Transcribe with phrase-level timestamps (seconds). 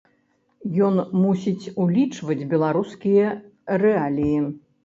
[0.85, 0.95] Ён
[1.25, 3.27] мусіць улічваць беларускія
[3.85, 4.37] рэаліі.